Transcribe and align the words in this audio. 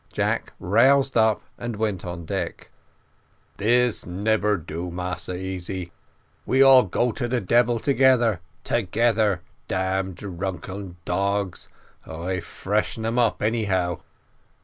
Jack 0.11 0.53
roused 0.59 1.15
up, 1.15 1.43
and 1.59 1.75
went 1.75 2.03
on 2.03 2.25
deck. 2.25 2.71
"This 3.57 4.03
nebber 4.03 4.57
do, 4.57 4.89
Massa 4.89 5.35
Easy; 5.35 5.91
we 6.43 6.63
all 6.63 6.81
go 6.81 7.11
to 7.11 7.29
devil 7.39 7.77
together 7.77 8.41
dam 9.67 10.13
drunken 10.15 10.97
dogs 11.05 11.69
I 12.07 12.39
freshen 12.39 13.05
um 13.05 13.19
up 13.19 13.43
any 13.43 13.65
how." 13.65 14.01